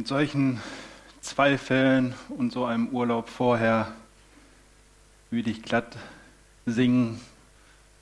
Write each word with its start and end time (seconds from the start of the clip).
in 0.00 0.06
solchen 0.06 0.60
Zweifeln 1.20 2.14
und 2.30 2.54
so 2.54 2.64
einem 2.64 2.88
Urlaub 2.88 3.28
vorher 3.28 3.92
würde 5.30 5.50
ich 5.50 5.62
glatt 5.62 5.94
singen. 6.64 7.20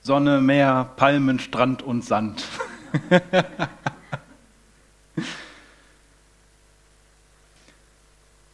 Sonne, 0.03 0.41
Meer, 0.41 0.93
Palmen, 0.95 1.41
Strand 1.41 1.83
und 1.83 2.05
Sand. 2.05 2.45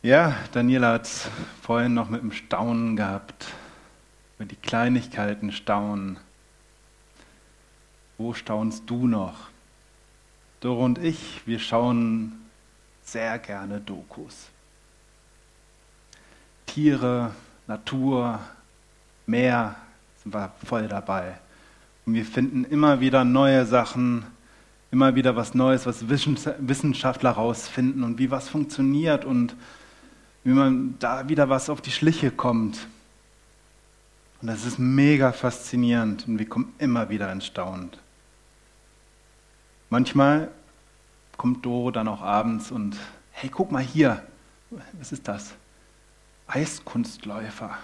ja, 0.00 0.34
Daniela 0.52 0.94
hat 0.94 1.04
es 1.04 1.28
vorhin 1.60 1.92
noch 1.92 2.08
mit 2.08 2.22
dem 2.22 2.32
Staunen 2.32 2.96
gehabt. 2.96 3.48
Über 4.38 4.46
die 4.46 4.56
Kleinigkeiten 4.56 5.52
staunen. 5.52 6.16
Wo 8.16 8.32
staunst 8.32 8.84
du 8.88 9.06
noch? 9.06 9.50
Doro 10.60 10.82
und 10.82 10.96
ich, 10.96 11.42
wir 11.44 11.58
schauen 11.58 12.40
sehr 13.04 13.38
gerne 13.38 13.80
Dokus. 13.80 14.48
Tiere, 16.66 17.32
Natur, 17.66 18.40
Meer 19.26 19.76
sind 20.22 20.34
wir 20.34 20.52
voll 20.64 20.88
dabei. 20.88 21.38
Und 22.06 22.14
wir 22.14 22.24
finden 22.24 22.64
immer 22.64 23.00
wieder 23.00 23.24
neue 23.24 23.64
Sachen, 23.64 24.24
immer 24.90 25.14
wieder 25.14 25.36
was 25.36 25.54
Neues, 25.54 25.86
was 25.86 26.08
Wissenschaftler 26.08 27.30
rausfinden 27.30 28.04
und 28.04 28.18
wie 28.18 28.30
was 28.30 28.48
funktioniert 28.48 29.24
und 29.24 29.54
wie 30.44 30.52
man 30.52 30.96
da 30.98 31.28
wieder 31.28 31.48
was 31.48 31.70
auf 31.70 31.80
die 31.80 31.90
Schliche 31.90 32.30
kommt. 32.30 32.86
Und 34.42 34.48
das 34.48 34.66
ist 34.66 34.78
mega 34.78 35.32
faszinierend 35.32 36.28
und 36.28 36.38
wir 36.38 36.48
kommen 36.48 36.74
immer 36.78 37.08
wieder 37.08 37.32
ins 37.32 37.46
Staunen. 37.46 37.90
Manchmal 39.88 40.50
kommt 41.36 41.64
Doro 41.64 41.90
dann 41.90 42.08
auch 42.08 42.22
abends 42.22 42.70
und, 42.70 42.96
hey, 43.32 43.50
guck 43.50 43.72
mal 43.72 43.82
hier, 43.82 44.22
was 44.92 45.12
ist 45.12 45.28
das? 45.28 45.54
Eiskunstläufer. 46.46 47.76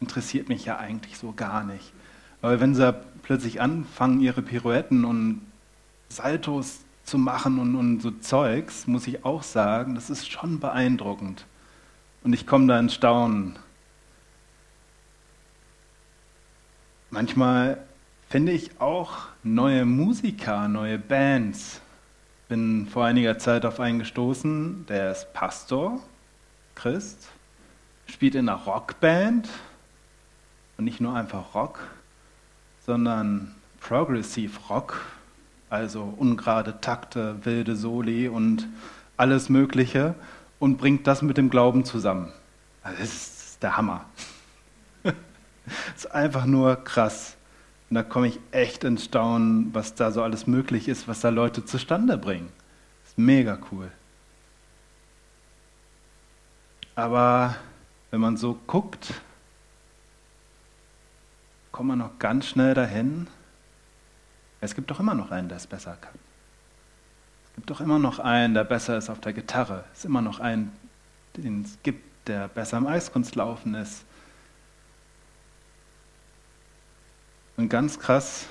Interessiert 0.00 0.48
mich 0.48 0.64
ja 0.64 0.78
eigentlich 0.78 1.18
so 1.18 1.32
gar 1.32 1.64
nicht. 1.64 1.92
Aber 2.42 2.60
wenn 2.60 2.74
sie 2.74 2.94
plötzlich 3.22 3.60
anfangen, 3.60 4.20
ihre 4.20 4.42
Pirouetten 4.42 5.04
und 5.04 5.42
Saltos 6.08 6.80
zu 7.04 7.18
machen 7.18 7.58
und, 7.58 7.74
und 7.76 8.00
so 8.00 8.10
Zeugs, 8.10 8.86
muss 8.86 9.06
ich 9.06 9.24
auch 9.24 9.42
sagen, 9.42 9.94
das 9.94 10.10
ist 10.10 10.30
schon 10.30 10.60
beeindruckend. 10.60 11.44
Und 12.22 12.32
ich 12.32 12.46
komme 12.46 12.66
da 12.66 12.78
ins 12.78 12.94
Staunen. 12.94 13.58
Manchmal 17.10 17.82
finde 18.28 18.52
ich 18.52 18.80
auch 18.80 19.18
neue 19.42 19.84
Musiker, 19.84 20.68
neue 20.68 20.98
Bands. 20.98 21.80
Bin 22.50 22.88
vor 22.88 23.04
einiger 23.04 23.38
Zeit 23.38 23.64
auf 23.64 23.78
einen 23.78 24.00
gestoßen, 24.00 24.84
der 24.88 25.12
ist 25.12 25.32
Pastor, 25.32 26.00
Christ, 26.74 27.28
spielt 28.08 28.34
in 28.34 28.48
einer 28.48 28.58
Rockband 28.58 29.48
und 30.76 30.84
nicht 30.84 31.00
nur 31.00 31.14
einfach 31.14 31.54
Rock, 31.54 31.78
sondern 32.84 33.54
Progressive 33.78 34.58
Rock, 34.68 35.00
also 35.68 36.12
ungerade 36.16 36.80
Takte, 36.80 37.36
wilde 37.44 37.76
Soli 37.76 38.26
und 38.26 38.66
alles 39.16 39.48
Mögliche 39.48 40.16
und 40.58 40.76
bringt 40.76 41.06
das 41.06 41.22
mit 41.22 41.36
dem 41.36 41.50
Glauben 41.50 41.84
zusammen. 41.84 42.32
Also 42.82 42.98
das 42.98 43.12
ist 43.12 43.62
der 43.62 43.76
Hammer. 43.76 44.06
das 45.04 45.14
ist 45.96 46.10
einfach 46.10 46.46
nur 46.46 46.74
krass. 46.82 47.36
Und 47.90 47.96
da 47.96 48.04
komme 48.04 48.28
ich 48.28 48.38
echt 48.52 48.84
ins 48.84 49.04
Staunen, 49.04 49.74
was 49.74 49.96
da 49.96 50.12
so 50.12 50.22
alles 50.22 50.46
möglich 50.46 50.88
ist, 50.88 51.08
was 51.08 51.20
da 51.20 51.28
Leute 51.28 51.64
zustande 51.64 52.16
bringen. 52.16 52.52
Das 53.02 53.10
ist 53.10 53.18
mega 53.18 53.58
cool. 53.72 53.90
Aber 56.94 57.56
wenn 58.12 58.20
man 58.20 58.36
so 58.36 58.58
guckt, 58.68 59.20
kommt 61.72 61.88
man 61.88 61.98
noch 61.98 62.18
ganz 62.20 62.46
schnell 62.46 62.74
dahin. 62.74 63.26
Es 64.60 64.74
gibt 64.76 64.90
doch 64.90 65.00
immer 65.00 65.14
noch 65.14 65.32
einen, 65.32 65.48
der 65.48 65.56
es 65.56 65.66
besser 65.66 65.96
kann. 66.00 66.14
Es 67.48 67.54
gibt 67.56 67.70
doch 67.70 67.80
immer 67.80 67.98
noch 67.98 68.20
einen, 68.20 68.54
der 68.54 68.64
besser 68.64 68.98
ist 68.98 69.10
auf 69.10 69.20
der 69.20 69.32
Gitarre. 69.32 69.84
Es 69.92 70.00
ist 70.00 70.04
immer 70.04 70.22
noch 70.22 70.38
einen, 70.38 70.70
den 71.36 71.62
es 71.62 71.78
gibt, 71.82 72.28
der 72.28 72.46
besser 72.46 72.78
im 72.78 72.86
Eiskunstlaufen 72.86 73.74
ist. 73.74 74.04
Und 77.60 77.68
ganz 77.68 77.98
krass, 77.98 78.46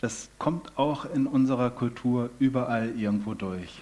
das 0.00 0.28
kommt 0.38 0.76
auch 0.76 1.04
in 1.04 1.28
unserer 1.28 1.70
Kultur 1.70 2.30
überall 2.40 2.98
irgendwo 2.98 3.34
durch. 3.34 3.80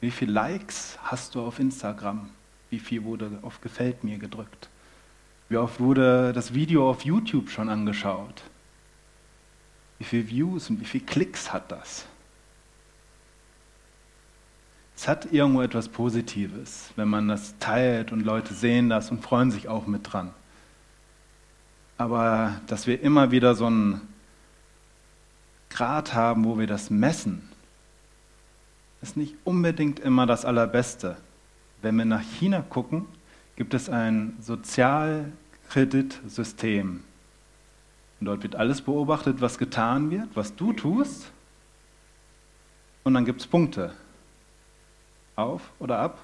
Wie 0.00 0.10
viele 0.10 0.32
Likes 0.32 0.98
hast 1.04 1.36
du 1.36 1.42
auf 1.42 1.60
Instagram? 1.60 2.28
Wie 2.70 2.80
viel 2.80 3.04
wurde 3.04 3.38
auf 3.42 3.60
Gefällt 3.60 4.02
mir 4.02 4.18
gedrückt? 4.18 4.68
Wie 5.48 5.58
oft 5.58 5.78
wurde 5.78 6.32
das 6.32 6.54
Video 6.54 6.90
auf 6.90 7.04
YouTube 7.04 7.50
schon 7.50 7.68
angeschaut? 7.68 8.42
Wie 9.98 10.04
viele 10.04 10.28
Views 10.28 10.68
und 10.68 10.80
wie 10.80 10.84
viele 10.84 11.04
Klicks 11.04 11.52
hat 11.52 11.70
das? 11.70 12.06
Es 14.96 15.06
hat 15.06 15.32
irgendwo 15.32 15.62
etwas 15.62 15.88
Positives, 15.88 16.90
wenn 16.96 17.06
man 17.06 17.28
das 17.28 17.54
teilt 17.60 18.10
und 18.10 18.24
Leute 18.24 18.54
sehen 18.54 18.88
das 18.88 19.12
und 19.12 19.22
freuen 19.22 19.52
sich 19.52 19.68
auch 19.68 19.86
mit 19.86 20.12
dran. 20.12 20.34
Aber 22.02 22.60
dass 22.66 22.88
wir 22.88 23.00
immer 23.00 23.30
wieder 23.30 23.54
so 23.54 23.66
einen 23.66 24.00
Grad 25.70 26.14
haben, 26.14 26.44
wo 26.44 26.58
wir 26.58 26.66
das 26.66 26.90
messen, 26.90 27.48
ist 29.02 29.16
nicht 29.16 29.36
unbedingt 29.44 30.00
immer 30.00 30.26
das 30.26 30.44
Allerbeste. 30.44 31.16
Wenn 31.80 31.94
wir 31.94 32.04
nach 32.04 32.22
China 32.22 32.64
gucken, 32.68 33.06
gibt 33.54 33.72
es 33.72 33.88
ein 33.88 34.36
Sozialkreditsystem. 34.40 37.04
Und 38.18 38.26
dort 38.26 38.42
wird 38.42 38.56
alles 38.56 38.82
beobachtet, 38.82 39.40
was 39.40 39.56
getan 39.56 40.10
wird, 40.10 40.26
was 40.34 40.56
du 40.56 40.72
tust. 40.72 41.30
Und 43.04 43.14
dann 43.14 43.24
gibt 43.24 43.42
es 43.42 43.46
Punkte. 43.46 43.92
Auf 45.36 45.70
oder 45.78 46.00
ab. 46.00 46.18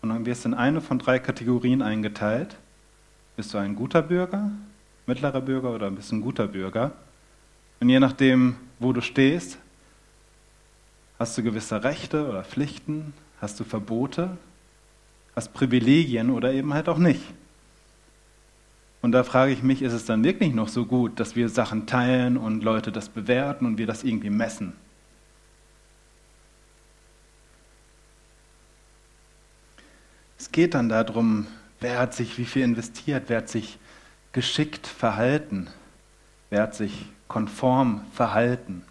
Und 0.00 0.08
dann 0.08 0.24
wirst 0.24 0.46
du 0.46 0.48
in 0.48 0.54
eine 0.54 0.80
von 0.80 0.98
drei 0.98 1.18
Kategorien 1.18 1.82
eingeteilt. 1.82 2.56
Bist 3.36 3.52
du 3.52 3.58
ein 3.58 3.76
guter 3.76 4.00
Bürger, 4.00 4.50
mittlerer 5.06 5.40
Bürger 5.40 5.70
oder 5.70 5.90
bist 5.90 6.12
ein 6.12 6.20
guter 6.20 6.46
Bürger? 6.46 6.92
Und 7.80 7.88
je 7.88 8.00
nachdem, 8.00 8.56
wo 8.78 8.92
du 8.92 9.00
stehst, 9.00 9.58
hast 11.18 11.36
du 11.36 11.42
gewisse 11.42 11.82
Rechte 11.82 12.28
oder 12.28 12.44
Pflichten, 12.44 13.12
hast 13.40 13.58
du 13.58 13.64
Verbote 13.64 14.36
hast 15.34 15.52
Privilegien 15.52 16.30
oder 16.30 16.52
eben 16.52 16.74
halt 16.74 16.88
auch 16.88 16.98
nicht. 16.98 17.22
Und 19.00 19.12
da 19.12 19.24
frage 19.24 19.52
ich 19.52 19.62
mich, 19.62 19.82
ist 19.82 19.92
es 19.92 20.04
dann 20.04 20.22
wirklich 20.22 20.54
noch 20.54 20.68
so 20.68 20.86
gut, 20.86 21.18
dass 21.18 21.34
wir 21.34 21.48
Sachen 21.48 21.86
teilen 21.86 22.36
und 22.36 22.62
Leute 22.62 22.92
das 22.92 23.08
bewerten 23.08 23.66
und 23.66 23.78
wir 23.78 23.86
das 23.86 24.04
irgendwie 24.04 24.30
messen? 24.30 24.74
Es 30.38 30.52
geht 30.52 30.74
dann 30.74 30.88
darum, 30.88 31.46
wer 31.80 31.98
hat 31.98 32.14
sich 32.14 32.38
wie 32.38 32.44
viel 32.44 32.62
investiert, 32.62 33.24
wer 33.28 33.38
hat 33.38 33.48
sich 33.48 33.78
geschickt 34.32 34.86
verhalten, 34.86 35.68
wer 36.50 36.62
hat 36.62 36.74
sich 36.74 37.06
konform 37.28 38.04
verhalten. 38.12 38.84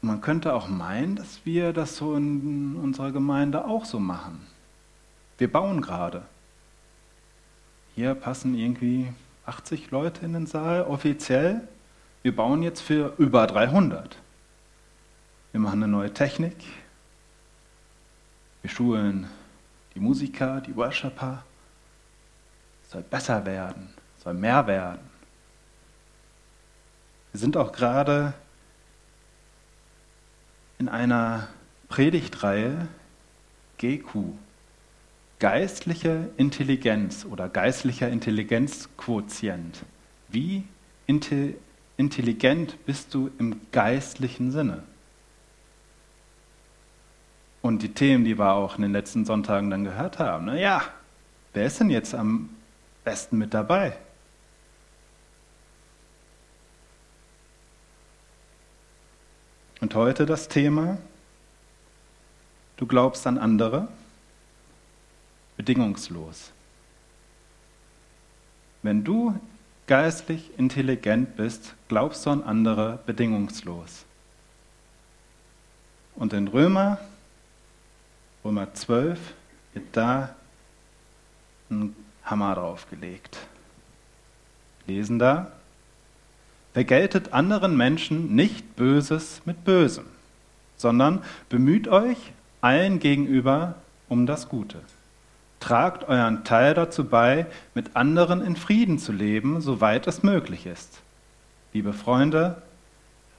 Man 0.00 0.20
könnte 0.20 0.52
auch 0.54 0.68
meinen, 0.68 1.16
dass 1.16 1.40
wir 1.44 1.72
das 1.72 1.96
so 1.96 2.16
in 2.16 2.76
unserer 2.76 3.12
Gemeinde 3.12 3.64
auch 3.64 3.84
so 3.84 4.00
machen. 4.00 4.44
Wir 5.38 5.50
bauen 5.50 5.80
gerade. 5.80 6.22
Hier 7.94 8.14
passen 8.14 8.54
irgendwie 8.54 9.12
80 9.46 9.90
Leute 9.90 10.24
in 10.24 10.32
den 10.32 10.46
Saal 10.46 10.82
offiziell. 10.82 11.68
Wir 12.22 12.34
bauen 12.34 12.62
jetzt 12.62 12.80
für 12.80 13.14
über 13.18 13.46
300. 13.46 14.16
Wir 15.52 15.60
machen 15.60 15.82
eine 15.82 15.92
neue 15.92 16.12
Technik. 16.12 16.56
Wir 18.62 18.70
schulen 18.70 19.26
die 19.94 20.00
Musiker, 20.00 20.60
die 20.60 20.74
Worshipper. 20.76 21.44
Es 22.84 22.92
soll 22.92 23.02
besser 23.02 23.44
werden, 23.44 23.92
soll 24.22 24.34
mehr 24.34 24.66
werden. 24.66 25.00
Wir 27.32 27.40
sind 27.40 27.56
auch 27.56 27.72
gerade 27.72 28.34
in 30.78 30.88
einer 30.88 31.48
Predigtreihe 31.88 32.88
GQ, 33.78 34.32
geistliche 35.38 36.30
Intelligenz 36.36 37.24
oder 37.24 37.48
geistlicher 37.48 38.08
Intelligenzquotient. 38.08 39.82
Wie 40.28 40.64
intelligent 41.06 42.84
bist 42.86 43.12
du 43.12 43.30
im 43.38 43.60
geistlichen 43.72 44.52
Sinne? 44.52 44.84
Und 47.62 47.82
die 47.82 47.94
Themen, 47.94 48.24
die 48.24 48.38
wir 48.38 48.52
auch 48.52 48.76
in 48.76 48.82
den 48.82 48.92
letzten 48.92 49.24
Sonntagen 49.24 49.70
dann 49.70 49.84
gehört 49.84 50.18
haben, 50.18 50.46
na 50.46 50.56
ja, 50.56 50.82
wer 51.52 51.64
ist 51.64 51.78
denn 51.78 51.90
jetzt 51.90 52.14
am 52.14 52.50
besten 53.04 53.38
mit 53.38 53.54
dabei? 53.54 53.96
Und 59.80 59.94
heute 59.94 60.26
das 60.26 60.48
Thema, 60.48 60.98
du 62.76 62.86
glaubst 62.86 63.26
an 63.26 63.38
andere, 63.38 63.88
bedingungslos. 65.56 66.50
Wenn 68.82 69.04
du 69.04 69.38
geistlich 69.86 70.50
intelligent 70.56 71.36
bist, 71.36 71.74
glaubst 71.88 72.26
du 72.26 72.30
an 72.30 72.42
andere 72.42 72.98
bedingungslos. 73.06 74.04
Und 76.14 76.32
in 76.32 76.48
Römer, 76.48 76.98
Römer 78.44 78.74
12, 78.74 79.18
wird 79.72 79.84
da 79.92 80.34
ein 81.70 81.94
Hammer 82.24 82.54
draufgelegt. 82.56 83.38
Lesen 84.86 85.20
da, 85.20 85.52
vergeltet 86.72 87.32
anderen 87.32 87.76
Menschen 87.76 88.34
nicht 88.34 88.74
Böses 88.74 89.42
mit 89.44 89.64
Bösem, 89.64 90.06
sondern 90.76 91.22
bemüht 91.48 91.86
euch 91.86 92.18
allen 92.60 92.98
gegenüber 92.98 93.76
um 94.08 94.26
das 94.26 94.48
Gute. 94.48 94.80
Tragt 95.60 96.08
euren 96.08 96.42
Teil 96.42 96.74
dazu 96.74 97.04
bei, 97.04 97.46
mit 97.74 97.94
anderen 97.94 98.42
in 98.42 98.56
Frieden 98.56 98.98
zu 98.98 99.12
leben, 99.12 99.60
soweit 99.60 100.08
es 100.08 100.24
möglich 100.24 100.66
ist. 100.66 101.00
Liebe 101.72 101.92
Freunde, 101.92 102.60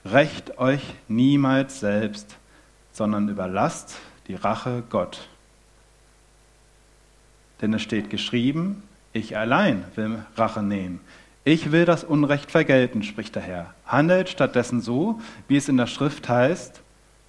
rächt 0.06 0.58
euch 0.58 0.94
niemals 1.08 1.80
selbst, 1.80 2.36
sondern 2.92 3.28
überlasst 3.28 3.96
die 4.28 4.34
Rache 4.34 4.82
Gott. 4.90 5.28
Denn 7.60 7.72
es 7.74 7.82
steht 7.82 8.10
geschrieben, 8.10 8.82
ich 9.12 9.36
allein 9.36 9.84
will 9.94 10.24
Rache 10.36 10.62
nehmen. 10.62 11.00
Ich 11.44 11.72
will 11.72 11.84
das 11.84 12.04
Unrecht 12.04 12.50
vergelten, 12.50 13.02
spricht 13.02 13.34
der 13.34 13.42
Herr. 13.42 13.74
Handelt 13.86 14.28
stattdessen 14.30 14.80
so, 14.80 15.20
wie 15.46 15.56
es 15.56 15.68
in 15.68 15.76
der 15.76 15.86
Schrift 15.86 16.28
heißt, 16.28 16.80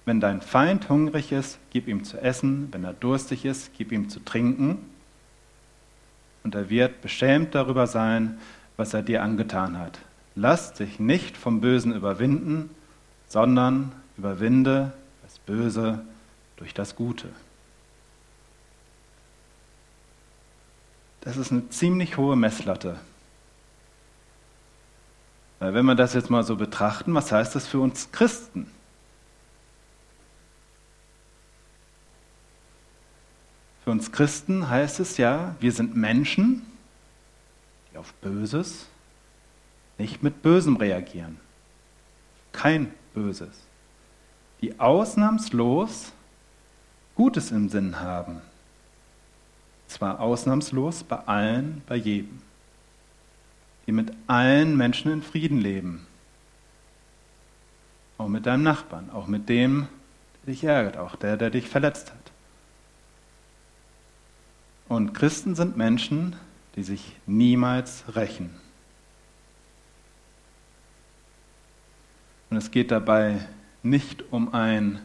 wenn 0.06 0.20
dein 0.20 0.40
Feind 0.40 0.88
hungrig 0.88 1.32
ist, 1.32 1.58
gib 1.70 1.88
ihm 1.88 2.04
zu 2.04 2.16
essen, 2.18 2.68
wenn 2.72 2.84
er 2.84 2.92
durstig 2.92 3.44
ist, 3.44 3.72
gib 3.76 3.92
ihm 3.92 4.08
zu 4.08 4.20
trinken. 4.20 4.78
Und 6.44 6.54
er 6.54 6.70
wird 6.70 7.02
beschämt 7.02 7.54
darüber 7.54 7.86
sein, 7.86 8.38
was 8.76 8.94
er 8.94 9.02
dir 9.02 9.22
angetan 9.22 9.78
hat. 9.78 9.98
Lass 10.34 10.74
dich 10.74 11.00
nicht 11.00 11.36
vom 11.36 11.60
Bösen 11.60 11.94
überwinden, 11.94 12.70
sondern 13.26 13.92
überwinde 14.16 14.92
das 15.24 15.38
Böse 15.40 16.00
durch 16.56 16.74
das 16.74 16.96
Gute. 16.96 17.28
Das 21.20 21.36
ist 21.36 21.50
eine 21.50 21.68
ziemlich 21.70 22.16
hohe 22.16 22.36
Messlatte. 22.36 23.00
Weil 25.58 25.74
wenn 25.74 25.86
wir 25.86 25.94
das 25.94 26.14
jetzt 26.14 26.30
mal 26.30 26.44
so 26.44 26.56
betrachten, 26.56 27.14
was 27.14 27.32
heißt 27.32 27.54
das 27.54 27.66
für 27.66 27.80
uns 27.80 28.12
Christen? 28.12 28.70
Für 33.82 33.90
uns 33.90 34.12
Christen 34.12 34.68
heißt 34.68 35.00
es 35.00 35.16
ja, 35.16 35.56
wir 35.60 35.72
sind 35.72 35.96
Menschen, 35.96 36.66
die 37.92 37.98
auf 37.98 38.12
Böses 38.14 38.86
nicht 39.98 40.22
mit 40.22 40.42
Bösem 40.42 40.76
reagieren. 40.76 41.40
Kein 42.52 42.92
Böses. 43.14 43.62
Die 44.60 44.78
ausnahmslos 44.78 46.12
Gutes 47.16 47.50
im 47.50 47.68
Sinn 47.68 48.00
haben. 48.00 48.42
Zwar 49.88 50.20
ausnahmslos 50.20 51.02
bei 51.02 51.16
allen, 51.26 51.82
bei 51.86 51.96
jedem. 51.96 52.42
Die 53.86 53.92
mit 53.92 54.12
allen 54.26 54.76
Menschen 54.76 55.10
in 55.10 55.22
Frieden 55.22 55.58
leben. 55.58 56.06
Auch 58.18 58.28
mit 58.28 58.46
deinem 58.46 58.62
Nachbarn, 58.62 59.10
auch 59.10 59.26
mit 59.26 59.48
dem, 59.48 59.88
der 60.44 60.54
dich 60.54 60.64
ärgert, 60.64 60.96
auch 60.96 61.16
der, 61.16 61.36
der 61.36 61.50
dich 61.50 61.68
verletzt 61.68 62.10
hat. 62.10 62.32
Und 64.88 65.14
Christen 65.14 65.54
sind 65.54 65.76
Menschen, 65.76 66.36
die 66.76 66.82
sich 66.82 67.16
niemals 67.26 68.04
rächen. 68.14 68.50
Und 72.50 72.58
es 72.58 72.70
geht 72.70 72.90
dabei 72.90 73.46
nicht 73.82 74.24
um 74.30 74.54
ein 74.54 75.00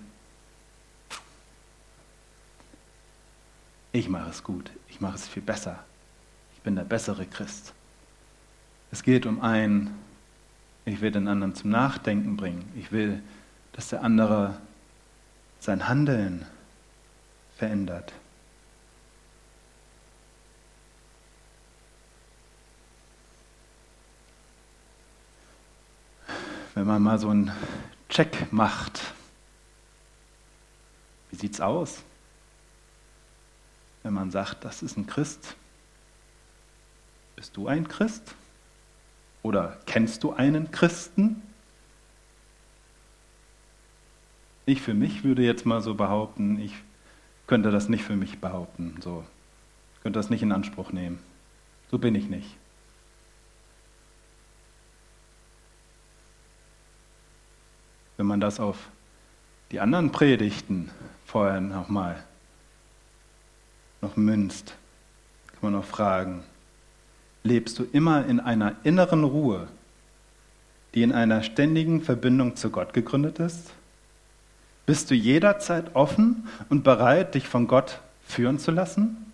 Ich 3.91 4.07
mache 4.07 4.29
es 4.29 4.43
gut, 4.43 4.71
ich 4.87 5.01
mache 5.01 5.15
es 5.15 5.27
viel 5.27 5.43
besser, 5.43 5.83
ich 6.55 6.61
bin 6.61 6.75
der 6.75 6.83
bessere 6.83 7.25
Christ. 7.25 7.73
Es 8.91 9.03
geht 9.03 9.25
um 9.25 9.41
ein 9.41 9.93
Ich 10.83 11.01
will 11.01 11.11
den 11.11 11.27
anderen 11.27 11.55
zum 11.55 11.69
Nachdenken 11.69 12.37
bringen, 12.37 12.71
ich 12.75 12.91
will, 12.91 13.21
dass 13.73 13.89
der 13.89 14.03
andere 14.03 14.57
sein 15.59 15.87
Handeln 15.87 16.45
verändert. 17.57 18.13
wenn 26.73 26.87
man 26.87 27.01
mal 27.01 27.19
so 27.19 27.29
einen 27.29 27.51
Check 28.09 28.51
macht. 28.51 29.13
Wie 31.29 31.35
sieht 31.35 31.53
es 31.53 31.61
aus, 31.61 32.01
wenn 34.03 34.13
man 34.13 34.31
sagt, 34.31 34.65
das 34.65 34.81
ist 34.83 34.97
ein 34.97 35.07
Christ? 35.07 35.55
Bist 37.35 37.55
du 37.57 37.67
ein 37.67 37.87
Christ? 37.87 38.35
Oder 39.43 39.77
kennst 39.85 40.23
du 40.23 40.33
einen 40.33 40.71
Christen? 40.71 41.41
Ich 44.65 44.81
für 44.81 44.93
mich 44.93 45.23
würde 45.23 45.43
jetzt 45.43 45.65
mal 45.65 45.81
so 45.81 45.95
behaupten, 45.95 46.59
ich 46.59 46.75
könnte 47.47 47.71
das 47.71 47.89
nicht 47.89 48.03
für 48.03 48.15
mich 48.15 48.39
behaupten, 48.39 48.97
so 49.01 49.25
könnte 50.03 50.19
das 50.19 50.29
nicht 50.29 50.43
in 50.43 50.51
Anspruch 50.51 50.91
nehmen. 50.91 51.19
So 51.89 51.97
bin 51.97 52.15
ich 52.15 52.29
nicht. 52.29 52.55
wenn 58.21 58.27
man 58.27 58.39
das 58.39 58.59
auf 58.59 58.77
die 59.71 59.79
anderen 59.79 60.11
Predigten 60.11 60.91
vorher 61.25 61.59
nochmal 61.59 62.23
noch 64.01 64.17
münzt, 64.17 64.75
kann 65.47 65.71
man 65.71 65.81
auch 65.81 65.85
fragen, 65.85 66.43
lebst 67.43 67.79
du 67.79 67.83
immer 67.83 68.25
in 68.25 68.39
einer 68.39 68.75
inneren 68.83 69.23
Ruhe, 69.23 69.67
die 70.93 71.03
in 71.03 71.11
einer 71.11 71.43
ständigen 71.43 72.01
Verbindung 72.01 72.55
zu 72.55 72.69
Gott 72.69 72.93
gegründet 72.93 73.39
ist? 73.39 73.71
Bist 74.85 75.09
du 75.09 75.15
jederzeit 75.15 75.95
offen 75.95 76.47
und 76.69 76.83
bereit, 76.83 77.35
dich 77.35 77.47
von 77.47 77.67
Gott 77.67 78.01
führen 78.27 78.59
zu 78.59 78.71
lassen? 78.71 79.31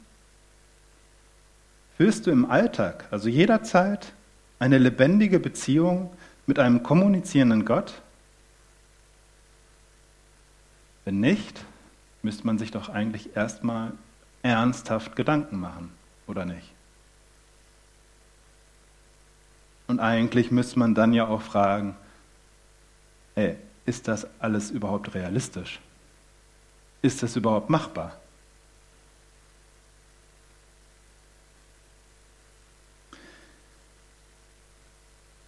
Führst 1.98 2.28
du 2.28 2.32
im 2.32 2.50
Alltag, 2.50 3.06
also 3.10 3.28
jederzeit, 3.28 4.14
eine 4.60 4.78
lebendige 4.78 5.40
Beziehung 5.40 6.12
mit 6.46 6.60
einem 6.60 6.84
kommunizierenden 6.84 7.66
Gott? 7.66 8.02
Wenn 11.06 11.20
nicht, 11.20 11.64
müsste 12.22 12.46
man 12.46 12.60
sich 12.60 12.72
doch 12.72 12.90
eigentlich 12.90 13.36
erstmal 13.36 13.94
ernsthaft 14.44 15.16
Gedanken 15.16 15.60
machen, 15.60 15.92
oder 16.28 16.46
nicht? 16.46 16.72
Und 19.88 20.00
eigentlich 20.00 20.52
müsste 20.52 20.80
man 20.80 20.94
dann 20.96 21.14
ja 21.14 21.28
auch 21.28 21.42
fragen, 21.42 21.96
hey, 23.36 23.56
ist 23.86 24.08
das 24.08 24.28
alles 24.40 24.70
überhaupt 24.70 25.14
realistisch? 25.14 25.80
Ist 27.02 27.24
das 27.24 27.36
überhaupt 27.36 27.70
machbar? 27.70 28.20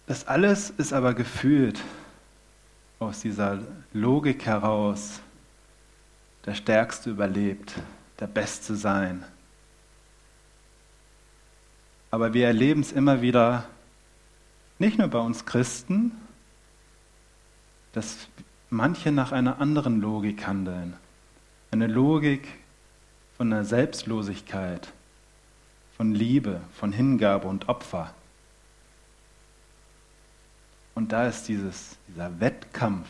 Das 0.06 0.26
alles 0.26 0.70
ist 0.70 0.92
aber 0.92 1.14
gefühlt 1.14 1.80
aus 2.98 3.20
dieser 3.20 3.60
Logik 3.92 4.44
heraus, 4.44 5.20
der 6.46 6.54
Stärkste 6.54 7.10
überlebt, 7.10 7.74
der 8.20 8.26
Beste 8.26 8.76
sein. 8.76 9.24
Aber 12.10 12.34
wir 12.34 12.46
erleben 12.46 12.82
es 12.82 12.92
immer 12.92 13.22
wieder, 13.22 13.66
nicht 14.78 14.98
nur 14.98 15.08
bei 15.08 15.18
uns 15.18 15.46
Christen, 15.46 16.12
dass 17.92 18.28
manche 18.68 19.12
nach 19.12 19.32
einer 19.32 19.60
anderen 19.60 20.00
Logik 20.00 20.46
handeln. 20.46 20.96
Eine 21.70 21.86
Logik 21.86 22.48
von 23.36 23.50
der 23.50 23.64
Selbstlosigkeit, 23.64 24.92
von 25.96 26.14
Liebe, 26.14 26.60
von 26.74 26.92
Hingabe 26.92 27.46
und 27.48 27.68
Opfer. 27.68 28.14
Und 30.94 31.12
da 31.12 31.26
ist 31.26 31.44
dieses, 31.44 31.96
dieser 32.08 32.40
Wettkampf, 32.40 33.08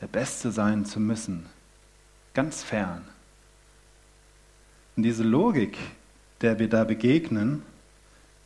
der 0.00 0.06
Beste 0.06 0.50
sein 0.50 0.84
zu 0.84 1.00
müssen, 1.00 1.46
ganz 2.34 2.62
fern. 2.62 3.04
Und 4.96 5.02
diese 5.02 5.22
Logik, 5.22 5.78
der 6.40 6.58
wir 6.58 6.68
da 6.68 6.84
begegnen, 6.84 7.62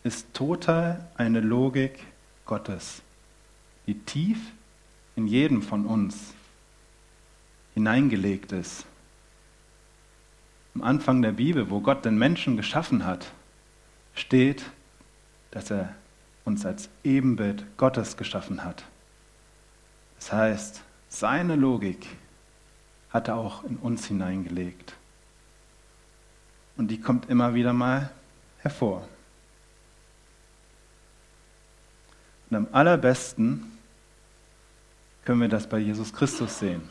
ist 0.02 0.32
total 0.34 1.08
eine 1.16 1.40
Logik 1.40 1.98
Gottes, 2.46 3.02
die 3.86 3.98
tief 3.98 4.38
in 5.16 5.26
jedem 5.26 5.62
von 5.62 5.86
uns 5.86 6.34
hineingelegt 7.74 8.52
ist. 8.52 8.86
Am 10.74 10.82
Anfang 10.82 11.22
der 11.22 11.32
Bibel, 11.32 11.70
wo 11.70 11.80
Gott 11.80 12.04
den 12.04 12.18
Menschen 12.18 12.56
geschaffen 12.56 13.04
hat, 13.04 13.32
steht, 14.14 14.64
dass 15.50 15.70
er 15.70 15.94
uns 16.44 16.66
als 16.66 16.88
Ebenbild 17.04 17.64
Gottes 17.76 18.16
geschaffen 18.16 18.64
hat. 18.64 18.84
Das 20.16 20.32
heißt, 20.32 20.82
seine 21.08 21.56
Logik 21.56 22.06
hat 23.10 23.28
er 23.28 23.36
auch 23.36 23.64
in 23.64 23.76
uns 23.76 24.06
hineingelegt. 24.06 24.94
Und 26.76 26.88
die 26.88 27.00
kommt 27.00 27.30
immer 27.30 27.54
wieder 27.54 27.72
mal 27.72 28.10
hervor. 28.58 29.06
Und 32.50 32.56
am 32.56 32.68
allerbesten 32.72 33.78
können 35.24 35.40
wir 35.40 35.48
das 35.48 35.68
bei 35.68 35.78
Jesus 35.78 36.12
Christus 36.12 36.58
sehen. 36.58 36.82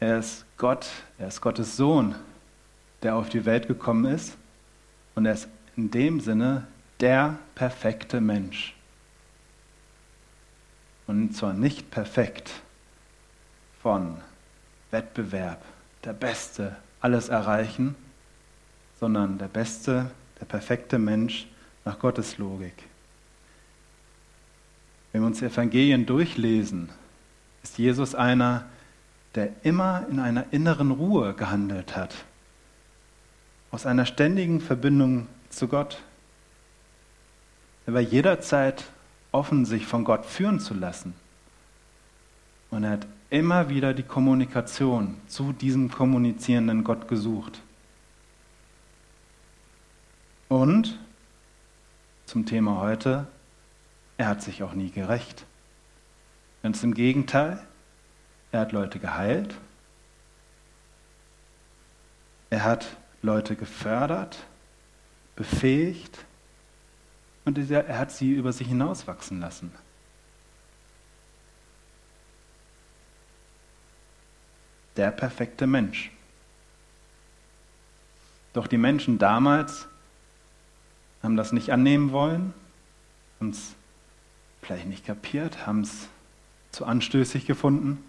Er 0.00 0.18
ist 0.18 0.44
Gott, 0.56 0.88
er 1.18 1.28
ist 1.28 1.40
Gottes 1.40 1.76
Sohn, 1.76 2.14
der 3.02 3.16
auf 3.16 3.28
die 3.28 3.44
Welt 3.44 3.68
gekommen 3.68 4.04
ist. 4.12 4.36
Und 5.14 5.26
er 5.26 5.34
ist 5.34 5.48
in 5.76 5.90
dem 5.90 6.20
Sinne 6.20 6.66
der 7.00 7.38
perfekte 7.54 8.20
Mensch. 8.20 8.74
Und 11.06 11.36
zwar 11.36 11.52
nicht 11.52 11.90
perfekt 11.90 12.50
von 13.82 14.16
Wettbewerb, 14.90 15.62
der 16.04 16.12
Beste, 16.12 16.76
alles 17.00 17.28
erreichen, 17.28 17.96
sondern 19.02 19.36
der 19.36 19.48
Beste, 19.48 20.12
der 20.38 20.44
perfekte 20.44 20.96
Mensch 20.96 21.48
nach 21.84 21.98
Gottes 21.98 22.38
Logik. 22.38 22.72
Wenn 25.10 25.22
wir 25.22 25.26
uns 25.26 25.42
Evangelien 25.42 26.06
durchlesen, 26.06 26.88
ist 27.64 27.78
Jesus 27.78 28.14
einer, 28.14 28.64
der 29.34 29.48
immer 29.64 30.06
in 30.08 30.20
einer 30.20 30.44
inneren 30.52 30.92
Ruhe 30.92 31.34
gehandelt 31.34 31.96
hat, 31.96 32.14
aus 33.72 33.86
einer 33.86 34.06
ständigen 34.06 34.60
Verbindung 34.60 35.26
zu 35.50 35.66
Gott. 35.66 36.00
Er 37.86 37.94
war 37.94 38.02
jederzeit 38.02 38.84
offen, 39.32 39.64
sich 39.64 39.84
von 39.84 40.04
Gott 40.04 40.26
führen 40.26 40.60
zu 40.60 40.74
lassen. 40.74 41.14
Und 42.70 42.84
er 42.84 42.90
hat 42.90 43.08
immer 43.30 43.68
wieder 43.68 43.94
die 43.94 44.04
Kommunikation 44.04 45.16
zu 45.26 45.52
diesem 45.52 45.90
kommunizierenden 45.90 46.84
Gott 46.84 47.08
gesucht. 47.08 47.62
Und 50.52 50.98
zum 52.26 52.44
Thema 52.44 52.78
heute, 52.82 53.26
er 54.18 54.26
hat 54.26 54.42
sich 54.42 54.62
auch 54.62 54.74
nie 54.74 54.90
gerecht. 54.90 55.46
Ganz 56.62 56.82
im 56.82 56.92
Gegenteil, 56.92 57.66
er 58.50 58.60
hat 58.60 58.72
Leute 58.72 58.98
geheilt, 58.98 59.54
er 62.50 62.64
hat 62.64 62.86
Leute 63.22 63.56
gefördert, 63.56 64.44
befähigt 65.36 66.18
und 67.46 67.56
er 67.56 67.96
hat 67.96 68.12
sie 68.12 68.32
über 68.32 68.52
sich 68.52 68.68
hinauswachsen 68.68 69.40
lassen. 69.40 69.72
Der 74.98 75.12
perfekte 75.12 75.66
Mensch. 75.66 76.10
Doch 78.52 78.66
die 78.66 78.76
Menschen 78.76 79.16
damals 79.16 79.88
haben 81.22 81.36
das 81.36 81.52
nicht 81.52 81.70
annehmen 81.70 82.12
wollen, 82.12 82.52
haben 83.40 83.50
es 83.50 83.74
vielleicht 84.62 84.86
nicht 84.86 85.06
kapiert, 85.06 85.66
haben 85.66 85.82
es 85.82 86.08
zu 86.70 86.84
anstößig 86.84 87.46
gefunden 87.46 88.02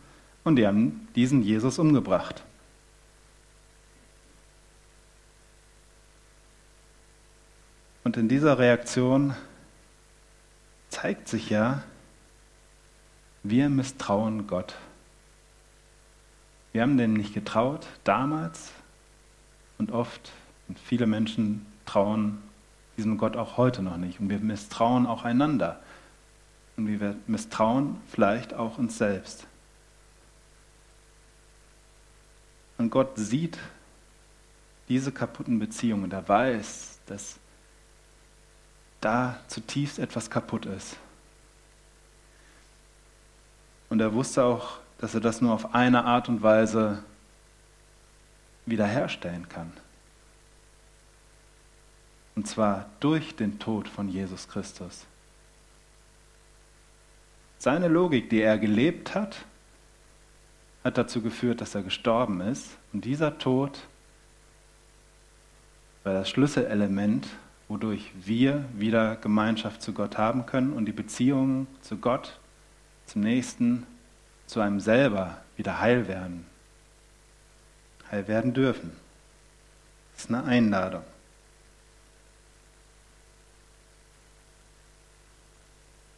und 0.43 0.55
die 0.55 0.65
haben 0.67 1.07
diesen 1.15 1.43
Jesus 1.43 1.79
umgebracht. 1.79 2.43
Und 8.03 8.17
in 8.17 8.27
dieser 8.27 8.59
Reaktion 8.59 9.33
zeigt 10.89 11.27
sich 11.27 11.49
ja, 11.49 11.83
wir 13.43 13.69
misstrauen 13.69 14.47
Gott. 14.47 14.75
Wir 16.71 16.81
haben 16.81 16.97
dem 16.97 17.13
nicht 17.13 17.33
getraut, 17.33 17.87
damals 18.03 18.71
und 19.77 19.91
oft, 19.91 20.31
und 20.67 20.79
viele 20.79 21.07
Menschen 21.07 21.65
trauen 21.85 22.41
diesem 22.97 23.17
Gott 23.17 23.35
auch 23.37 23.57
heute 23.57 23.81
noch 23.81 23.97
nicht. 23.97 24.19
Und 24.19 24.29
wir 24.29 24.39
misstrauen 24.39 25.05
auch 25.05 25.23
einander. 25.23 25.79
Und 26.77 26.87
wir 26.87 27.15
misstrauen 27.27 27.97
vielleicht 28.07 28.53
auch 28.53 28.77
uns 28.77 28.97
selbst. 28.97 29.45
Und 32.77 32.89
Gott 32.89 33.11
sieht 33.15 33.57
diese 34.89 35.11
kaputten 35.11 35.59
Beziehungen. 35.59 36.11
Er 36.11 36.27
weiß, 36.27 36.99
dass 37.05 37.37
da 39.01 39.39
zutiefst 39.47 39.99
etwas 39.99 40.29
kaputt 40.29 40.65
ist. 40.65 40.97
Und 43.89 43.99
er 43.99 44.13
wusste 44.13 44.43
auch, 44.43 44.79
dass 44.97 45.13
er 45.13 45.21
das 45.21 45.41
nur 45.41 45.53
auf 45.53 45.75
eine 45.75 46.05
Art 46.05 46.29
und 46.29 46.41
Weise 46.41 47.03
wiederherstellen 48.65 49.47
kann. 49.49 49.71
Und 52.35 52.47
zwar 52.47 52.89
durch 52.99 53.35
den 53.35 53.59
Tod 53.59 53.87
von 53.87 54.09
Jesus 54.09 54.47
Christus. 54.47 55.05
Seine 57.59 57.87
Logik, 57.87 58.29
die 58.29 58.41
er 58.41 58.57
gelebt 58.57 59.15
hat, 59.15 59.45
hat 60.83 60.97
dazu 60.97 61.21
geführt, 61.21 61.61
dass 61.61 61.75
er 61.75 61.83
gestorben 61.83 62.41
ist. 62.41 62.71
Und 62.91 63.05
dieser 63.05 63.37
Tod 63.37 63.79
war 66.03 66.13
das 66.13 66.29
Schlüsselelement, 66.29 67.27
wodurch 67.69 68.11
wir 68.15 68.65
wieder 68.73 69.15
Gemeinschaft 69.15 69.81
zu 69.81 69.93
Gott 69.93 70.17
haben 70.17 70.45
können 70.45 70.73
und 70.73 70.85
die 70.85 70.91
Beziehungen 70.91 71.67
zu 71.81 71.97
Gott, 71.97 72.37
zum 73.05 73.21
Nächsten, 73.21 73.85
zu 74.45 74.59
einem 74.59 74.79
selber 74.79 75.37
wieder 75.55 75.79
heil 75.79 76.07
werden. 76.07 76.45
Heil 78.11 78.27
werden 78.27 78.53
dürfen. 78.53 78.91
Das 80.13 80.25
ist 80.25 80.29
eine 80.29 80.43
Einladung. 80.43 81.03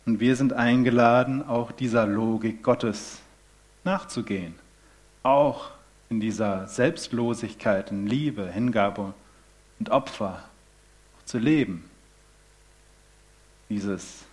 Und 0.05 0.19
wir 0.19 0.35
sind 0.35 0.53
eingeladen, 0.53 1.47
auch 1.47 1.71
dieser 1.71 2.05
Logik 2.05 2.61
Gottes 2.61 3.21
nachzugehen. 3.83 4.55
Auch 5.23 5.71
in 6.09 6.19
dieser 6.19 6.67
Selbstlosigkeit, 6.67 7.89
in 7.89 8.05
Liebe, 8.05 8.51
Hingabe 8.51 9.13
und 9.79 9.89
Opfer 9.89 10.43
zu 11.25 11.39
leben. 11.39 11.89
Dieses 13.69 14.25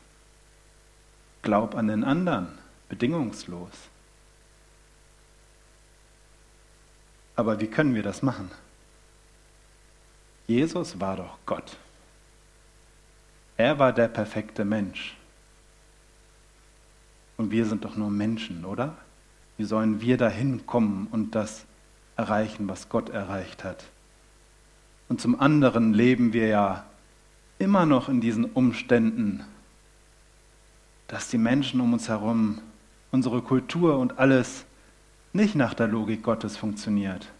Glaub 1.40 1.74
an 1.74 1.88
den 1.88 2.04
anderen, 2.04 2.58
bedingungslos. 2.88 3.72
Aber 7.34 7.60
wie 7.60 7.66
können 7.66 7.94
wir 7.94 8.02
das 8.02 8.22
machen? 8.22 8.50
Jesus 10.46 11.00
war 11.00 11.16
doch 11.16 11.38
Gott. 11.46 11.78
Er 13.56 13.78
war 13.78 13.92
der 13.92 14.08
perfekte 14.08 14.64
Mensch. 14.66 15.16
Und 17.36 17.50
wir 17.50 17.66
sind 17.66 17.84
doch 17.84 17.96
nur 17.96 18.10
Menschen, 18.10 18.64
oder? 18.64 18.96
Wie 19.56 19.64
sollen 19.64 20.00
wir 20.00 20.16
dahin 20.16 20.66
kommen 20.66 21.08
und 21.10 21.34
das 21.34 21.64
erreichen, 22.16 22.68
was 22.68 22.88
Gott 22.88 23.10
erreicht 23.10 23.64
hat? 23.64 23.84
Und 25.08 25.20
zum 25.20 25.38
anderen 25.38 25.92
leben 25.92 26.32
wir 26.32 26.46
ja 26.46 26.84
immer 27.58 27.86
noch 27.86 28.08
in 28.08 28.20
diesen 28.20 28.44
Umständen, 28.44 29.44
dass 31.08 31.28
die 31.28 31.38
Menschen 31.38 31.80
um 31.80 31.92
uns 31.92 32.08
herum, 32.08 32.60
unsere 33.10 33.42
Kultur 33.42 33.98
und 33.98 34.18
alles 34.18 34.64
nicht 35.32 35.54
nach 35.54 35.74
der 35.74 35.86
Logik 35.86 36.22
Gottes 36.22 36.56
funktioniert. 36.56 37.30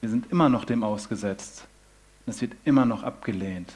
Wir 0.00 0.08
sind 0.08 0.30
immer 0.30 0.48
noch 0.48 0.64
dem 0.64 0.82
ausgesetzt. 0.84 1.66
Es 2.26 2.40
wird 2.40 2.52
immer 2.64 2.84
noch 2.84 3.02
abgelehnt. 3.02 3.72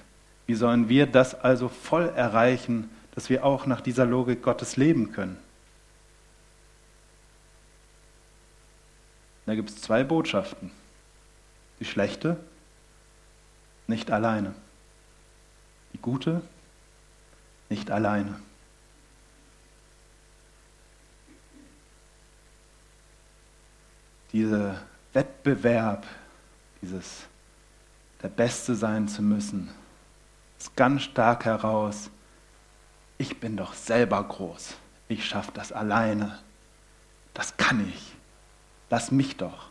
Wie 0.47 0.55
sollen 0.55 0.89
wir 0.89 1.07
das 1.07 1.35
also 1.35 1.69
voll 1.69 2.09
erreichen, 2.09 2.89
dass 3.19 3.29
wir 3.29 3.45
auch 3.45 3.67
nach 3.67 3.81
dieser 3.81 4.07
Logik 4.07 4.45
Gottes 4.45 4.77
leben 4.77 5.11
können. 5.11 5.39
Da 9.45 9.57
gibt 9.57 9.71
es 9.71 9.81
zwei 9.81 10.05
Botschaften. 10.05 10.71
Die 11.81 11.85
schlechte, 11.85 12.37
nicht 13.89 14.13
alleine. 14.13 14.55
Die 15.95 15.99
gute, 15.99 16.43
nicht 17.69 17.91
alleine. 17.91 18.39
Dieser 24.33 24.81
Wettbewerb, 25.13 26.07
dieses 26.83 27.27
der 28.23 28.29
Beste 28.29 28.77
sein 28.77 29.09
zu 29.09 29.23
müssen, 29.23 29.71
ist 30.57 30.77
ganz 30.77 31.03
stark 31.03 31.47
heraus 31.47 32.11
ich 33.19 33.41
bin 33.41 33.57
doch 33.57 33.75
selber 33.75 34.23
groß. 34.23 34.77
Ich 35.09 35.27
schaffe 35.27 35.51
das 35.53 35.73
alleine. 35.73 36.39
Das 37.35 37.57
kann 37.57 37.87
ich. 37.89 38.15
lass 38.91 39.11
mich 39.11 39.37
doch. 39.37 39.69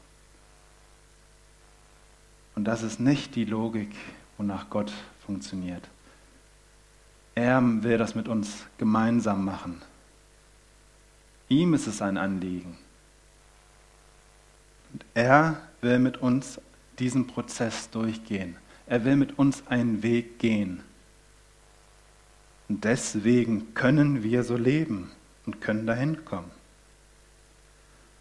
Und 2.56 2.66
das 2.66 2.84
ist 2.84 3.00
nicht 3.00 3.36
die 3.36 3.46
Logik, 3.46 3.96
wonach 4.38 4.70
Gott 4.70 4.92
funktioniert. 5.26 5.88
Er 7.36 7.62
will 7.84 7.98
das 7.98 8.16
mit 8.16 8.28
uns 8.28 8.66
gemeinsam 8.78 9.46
machen. 9.46 9.82
Ihm 11.50 11.74
ist 11.74 11.88
es 11.88 12.02
ein 12.02 12.18
Anliegen. 12.18 12.78
Und 14.92 15.06
er 15.14 15.62
will 15.82 16.00
mit 16.00 16.18
uns 16.18 16.60
diesen 17.00 17.28
Prozess 17.28 17.90
durchgehen. 17.90 18.56
Er 18.88 19.06
will 19.06 19.16
mit 19.16 19.38
uns 19.38 19.66
einen 19.68 20.02
Weg 20.02 20.40
gehen. 20.40 20.84
Und 22.70 22.84
deswegen 22.84 23.74
können 23.74 24.24
wir 24.24 24.44
so 24.44 24.58
leben 24.58 25.12
und 25.46 25.62
können 25.62 25.88
dahin 25.88 26.26
kommen. 26.26 26.52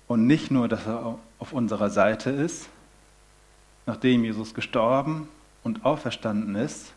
Und 0.06 0.26
nicht 0.26 0.50
nur, 0.50 0.68
dass 0.68 0.86
er 0.86 1.18
auf 1.38 1.52
unserer 1.52 1.90
Seite 1.90 2.30
ist, 2.30 2.68
nachdem 3.86 4.24
Jesus 4.24 4.54
gestorben 4.54 5.28
und 5.64 5.84
auferstanden 5.84 6.54
ist, 6.54 6.92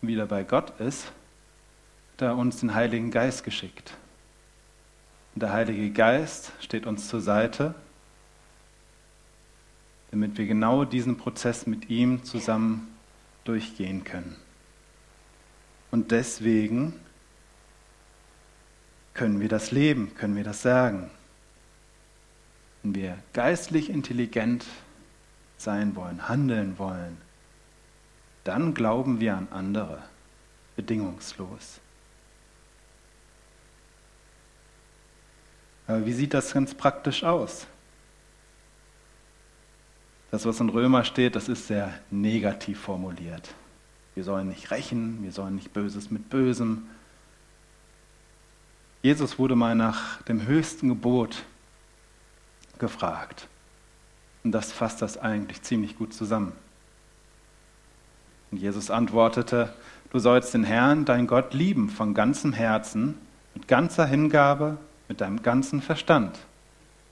wieder 0.00 0.26
bei 0.26 0.42
Gott 0.42 0.78
ist, 0.80 1.12
hat 2.14 2.22
er 2.22 2.36
uns 2.36 2.60
den 2.60 2.74
Heiligen 2.74 3.10
Geist 3.10 3.44
geschickt. 3.44 3.94
Und 5.34 5.42
der 5.42 5.52
Heilige 5.52 5.90
Geist 5.90 6.52
steht 6.60 6.86
uns 6.86 7.08
zur 7.08 7.20
Seite, 7.20 7.74
damit 10.10 10.36
wir 10.36 10.46
genau 10.46 10.84
diesen 10.84 11.16
Prozess 11.16 11.66
mit 11.66 11.88
ihm 11.88 12.24
zusammen 12.24 12.88
durchgehen 13.44 14.04
können. 14.04 14.36
Und 15.92 16.10
deswegen 16.10 16.98
können 19.12 19.40
wir 19.40 19.48
das 19.50 19.70
leben, 19.70 20.14
können 20.14 20.34
wir 20.34 20.42
das 20.42 20.62
sagen. 20.62 21.10
Wenn 22.82 22.94
wir 22.94 23.18
geistlich 23.34 23.90
intelligent 23.90 24.64
sein 25.58 25.94
wollen, 25.94 26.28
handeln 26.28 26.78
wollen, 26.78 27.18
dann 28.42 28.72
glauben 28.72 29.20
wir 29.20 29.36
an 29.36 29.48
andere, 29.50 30.02
bedingungslos. 30.76 31.78
Aber 35.86 36.06
wie 36.06 36.12
sieht 36.14 36.32
das 36.32 36.54
ganz 36.54 36.74
praktisch 36.74 37.22
aus? 37.22 37.66
Das, 40.30 40.46
was 40.46 40.58
in 40.58 40.70
Römer 40.70 41.04
steht, 41.04 41.36
das 41.36 41.50
ist 41.50 41.66
sehr 41.66 41.92
negativ 42.10 42.80
formuliert. 42.80 43.54
Wir 44.14 44.24
sollen 44.24 44.48
nicht 44.48 44.70
rächen, 44.70 45.22
wir 45.22 45.32
sollen 45.32 45.54
nicht 45.54 45.72
Böses 45.72 46.10
mit 46.10 46.28
Bösem. 46.28 46.86
Jesus 49.02 49.38
wurde 49.38 49.56
mal 49.56 49.74
nach 49.74 50.22
dem 50.22 50.46
höchsten 50.46 50.88
Gebot 50.88 51.44
gefragt. 52.78 53.48
Und 54.44 54.52
das 54.52 54.72
fasst 54.72 55.02
das 55.02 55.16
eigentlich 55.16 55.62
ziemlich 55.62 55.96
gut 55.96 56.12
zusammen. 56.12 56.52
Und 58.50 58.58
Jesus 58.58 58.90
antwortete, 58.90 59.72
du 60.10 60.18
sollst 60.18 60.52
den 60.52 60.64
Herrn, 60.64 61.04
dein 61.04 61.26
Gott, 61.26 61.54
lieben 61.54 61.88
von 61.88 62.12
ganzem 62.12 62.52
Herzen, 62.52 63.18
mit 63.54 63.66
ganzer 63.66 64.04
Hingabe, 64.04 64.76
mit 65.08 65.20
deinem 65.20 65.42
ganzen 65.42 65.80
Verstand. 65.80 66.38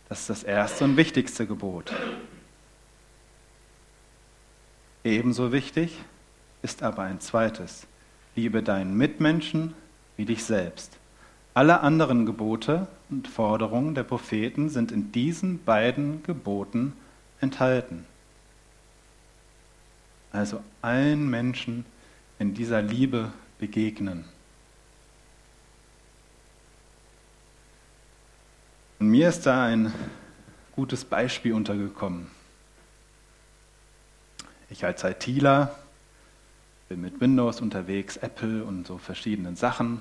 Das 0.09 0.21
ist 0.21 0.31
das 0.31 0.43
erste 0.43 0.85
und 0.85 0.97
wichtigste 0.97 1.47
Gebot. 1.47 1.93
Ebenso 5.03 5.51
wichtig 5.51 5.97
ist 6.63 6.83
aber 6.83 7.03
ein 7.03 7.21
zweites. 7.21 7.87
Liebe 8.37 8.63
deinen 8.63 8.97
Mitmenschen 8.97 9.75
wie 10.17 10.25
dich 10.25 10.45
selbst. 10.45 10.99
Alle 11.55 11.81
anderen 11.81 12.27
Gebote 12.27 12.87
und 13.09 13.27
Forderungen 13.27 13.95
der 13.95 14.05
Propheten 14.05 14.69
sind 14.69 14.93
in 14.93 15.13
diesen 15.13 15.65
beiden 15.65 16.23
Geboten 16.23 16.93
enthalten. 17.41 18.07
Also 20.33 20.63
allen 20.81 21.29
Menschen 21.29 21.85
in 22.39 22.55
dieser 22.55 22.83
Liebe 22.83 23.33
begegnen. 23.59 24.25
Und 29.01 29.09
mir 29.09 29.29
ist 29.29 29.47
da 29.47 29.65
ein 29.65 29.93
gutes 30.73 31.05
Beispiel 31.05 31.55
untergekommen. 31.55 32.29
Ich 34.69 34.85
als 34.85 35.03
ITler 35.03 35.75
bin 36.91 37.03
mit 37.03 37.21
Windows 37.21 37.61
unterwegs, 37.61 38.17
Apple 38.17 38.65
und 38.65 38.85
so 38.85 38.99
verschiedenen 38.99 39.55
Sachen. 39.55 40.01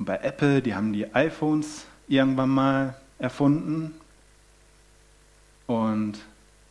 Und 0.00 0.06
bei 0.06 0.16
Apple, 0.16 0.62
die 0.62 0.74
haben 0.74 0.92
die 0.92 1.14
iPhones 1.14 1.86
irgendwann 2.08 2.48
mal 2.48 2.96
erfunden. 3.20 3.94
Und 5.68 6.18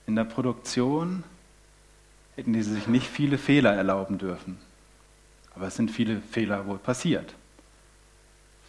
in 0.06 0.18
der 0.18 0.26
Produktion 0.26 1.24
hätten 2.36 2.52
die 2.52 2.62
sich 2.62 2.88
nicht 2.88 3.08
viele 3.08 3.38
Fehler 3.38 3.74
erlauben 3.74 4.18
dürfen. 4.18 4.58
Aber 5.56 5.68
es 5.68 5.78
sind 5.78 5.90
viele 5.90 6.20
Fehler 6.20 6.68
wohl 6.68 6.78
passiert. 6.78 7.34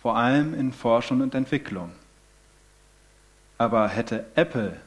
Vor 0.00 0.16
allem 0.16 0.54
in 0.54 0.72
Forschung 0.72 1.22
und 1.22 1.35
Entwicklung. 1.35 1.90
Aber 3.59 3.88
hätte 3.88 4.26
Apple 4.37 4.80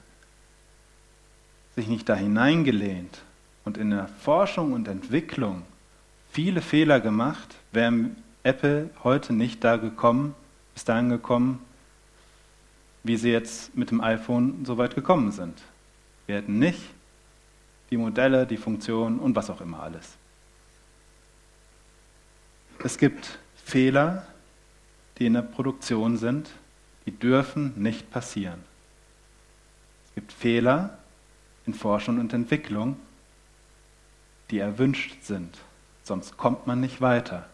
sich 1.75 1.89
nicht 1.89 2.07
da 2.07 2.15
hineingelehnt 2.15 3.23
und 3.65 3.77
in 3.77 3.89
der 3.89 4.07
Forschung 4.07 4.71
und 4.71 4.87
Entwicklung 4.87 5.63
viele 6.31 6.61
Fehler 6.61 6.99
gemacht, 6.99 7.55
wäre 7.71 8.11
Apple 8.43 8.89
heute 9.03 9.33
nicht 9.33 9.63
da 9.63 9.77
gekommen, 9.77 10.35
bis 10.73 10.85
dahin 10.85 11.09
gekommen, 11.09 11.59
wie 13.03 13.17
sie 13.17 13.31
jetzt 13.31 13.75
mit 13.75 13.91
dem 13.91 14.01
iPhone 14.01 14.65
so 14.65 14.77
weit 14.77 14.95
gekommen 14.95 15.31
sind. 15.31 15.61
Wir 16.25 16.35
hätten 16.35 16.59
nicht 16.59 16.81
die 17.89 17.97
Modelle, 17.97 18.45
die 18.45 18.57
Funktionen 18.57 19.19
und 19.19 19.35
was 19.35 19.49
auch 19.49 19.61
immer 19.61 19.81
alles. 19.81 20.15
Es 22.83 22.97
gibt 22.97 23.39
Fehler, 23.63 24.27
die 25.17 25.25
in 25.25 25.33
der 25.33 25.41
Produktion 25.41 26.17
sind, 26.17 26.51
die 27.05 27.11
dürfen 27.11 27.73
nicht 27.75 28.11
passieren. 28.11 28.63
Es 30.07 30.15
gibt 30.15 30.31
Fehler 30.31 30.97
in 31.65 31.73
Forschung 31.73 32.19
und 32.19 32.33
Entwicklung, 32.33 32.97
die 34.51 34.59
erwünscht 34.59 35.23
sind. 35.23 35.57
Sonst 36.07 36.37
kommt 36.37 36.67
man 36.67 36.79
nicht 36.79 37.01
weiter. 37.01 37.49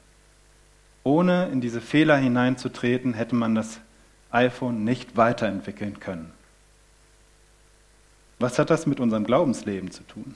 Ohne 1.04 1.50
in 1.50 1.60
diese 1.60 1.82
Fehler 1.82 2.18
hineinzutreten, 2.18 3.16
hätte 3.16 3.34
man 3.34 3.56
das 3.56 3.80
iPhone 4.30 4.84
nicht 4.84 5.18
weiterentwickeln 5.18 6.00
können. 6.00 6.32
Was 8.38 8.60
hat 8.60 8.70
das 8.70 8.86
mit 8.86 9.00
unserem 9.00 9.24
Glaubensleben 9.24 9.90
zu 9.90 10.04
tun? 10.04 10.36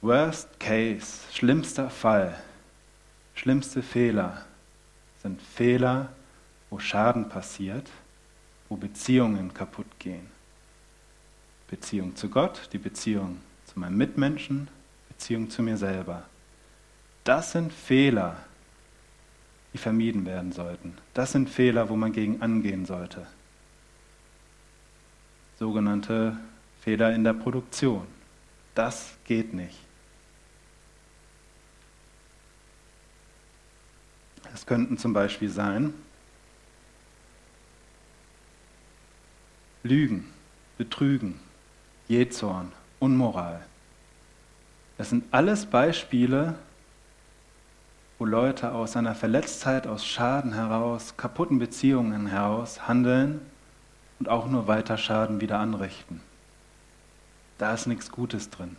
Worst 0.00 0.60
Case, 0.60 1.22
schlimmster 1.32 1.90
Fall, 1.90 2.40
schlimmste 3.34 3.82
Fehler 3.82 4.44
sind 5.22 5.42
Fehler, 5.42 6.10
wo 6.70 6.78
Schaden 6.78 7.28
passiert, 7.28 7.90
wo 8.68 8.76
Beziehungen 8.76 9.52
kaputt 9.52 9.98
gehen. 9.98 10.30
Beziehung 11.66 12.14
zu 12.14 12.28
Gott, 12.28 12.68
die 12.72 12.78
Beziehung 12.78 13.40
zu 13.76 13.80
meinem 13.80 13.98
Mitmenschen, 13.98 14.68
Beziehung 15.10 15.50
zu 15.50 15.62
mir 15.62 15.76
selber. 15.76 16.22
Das 17.24 17.52
sind 17.52 17.70
Fehler, 17.70 18.42
die 19.74 19.78
vermieden 19.78 20.24
werden 20.24 20.50
sollten. 20.50 20.96
Das 21.12 21.32
sind 21.32 21.50
Fehler, 21.50 21.90
wo 21.90 21.94
man 21.96 22.10
gegen 22.12 22.40
angehen 22.40 22.86
sollte. 22.86 23.26
Sogenannte 25.58 26.38
Fehler 26.80 27.14
in 27.14 27.22
der 27.22 27.34
Produktion. 27.34 28.06
Das 28.74 29.18
geht 29.26 29.52
nicht. 29.52 29.78
Es 34.54 34.64
könnten 34.64 34.96
zum 34.96 35.12
Beispiel 35.12 35.50
sein, 35.50 35.92
Lügen, 39.82 40.32
Betrügen, 40.78 41.38
Jezorn, 42.08 42.72
Unmoral. 42.98 43.60
Das 44.98 45.10
sind 45.10 45.24
alles 45.30 45.66
Beispiele, 45.66 46.54
wo 48.18 48.24
Leute 48.24 48.72
aus 48.72 48.96
einer 48.96 49.14
Verletztheit, 49.14 49.86
aus 49.86 50.06
Schaden 50.06 50.54
heraus, 50.54 51.16
kaputten 51.16 51.58
Beziehungen 51.58 52.26
heraus 52.26 52.88
handeln 52.88 53.40
und 54.18 54.28
auch 54.28 54.46
nur 54.46 54.66
weiter 54.66 54.96
Schaden 54.96 55.40
wieder 55.40 55.58
anrichten. 55.58 56.22
Da 57.58 57.74
ist 57.74 57.86
nichts 57.86 58.10
Gutes 58.10 58.48
drin. 58.48 58.76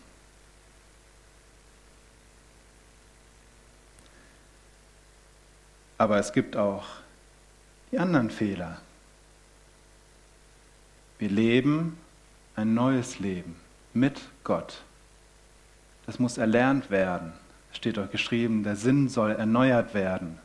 Aber 5.99 6.17
es 6.17 6.31
gibt 6.33 6.57
auch 6.57 6.85
die 7.91 7.99
anderen 7.99 8.29
Fehler. 8.29 8.79
Wir 11.19 11.29
leben 11.29 11.97
ein 12.55 12.73
neues 12.73 13.19
Leben 13.19 13.55
mit 13.99 14.21
Gott. 14.43 14.81
Das 16.05 16.19
muss 16.19 16.37
erlernt 16.37 16.89
werden. 16.89 17.33
Es 17.71 17.77
steht 17.77 17.97
euch 17.97 18.11
geschrieben, 18.11 18.63
der 18.63 18.75
Sinn 18.75 19.09
soll 19.09 19.31
erneuert 19.31 19.93
werden. 19.93 20.39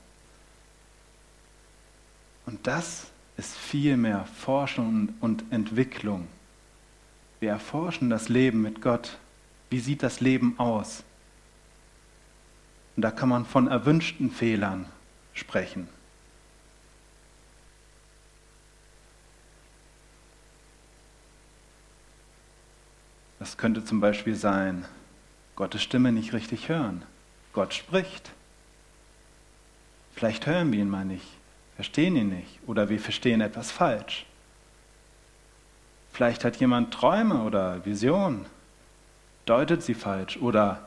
Und 2.46 2.66
das 2.66 3.10
ist 3.36 3.54
vielmehr 3.54 4.24
Forschung 4.24 5.14
und 5.20 5.44
Entwicklung. 5.50 6.26
Wir 7.40 7.50
erforschen 7.50 8.10
das 8.10 8.28
Leben 8.28 8.62
mit 8.62 8.82
Gott. 8.82 9.18
Wie 9.70 9.80
sieht 9.80 10.02
das 10.02 10.20
Leben 10.20 10.58
aus? 10.58 11.02
Und 12.96 13.02
da 13.02 13.10
kann 13.10 13.28
man 13.28 13.46
von 13.46 13.68
erwünschten 13.68 14.30
Fehlern 14.30 14.86
sprechen. 15.32 15.88
Das 23.42 23.56
könnte 23.56 23.84
zum 23.84 23.98
Beispiel 23.98 24.36
sein, 24.36 24.84
Gottes 25.56 25.82
Stimme 25.82 26.12
nicht 26.12 26.32
richtig 26.32 26.68
hören. 26.68 27.02
Gott 27.52 27.74
spricht. 27.74 28.30
Vielleicht 30.14 30.46
hören 30.46 30.70
wir 30.70 30.78
ihn 30.78 30.88
mal 30.88 31.04
nicht, 31.04 31.26
verstehen 31.74 32.14
ihn 32.14 32.28
nicht 32.28 32.60
oder 32.68 32.88
wir 32.88 33.00
verstehen 33.00 33.40
etwas 33.40 33.72
falsch. 33.72 34.26
Vielleicht 36.12 36.44
hat 36.44 36.58
jemand 36.58 36.94
Träume 36.94 37.42
oder 37.42 37.84
Visionen, 37.84 38.46
deutet 39.44 39.82
sie 39.82 39.94
falsch 39.94 40.36
oder 40.36 40.86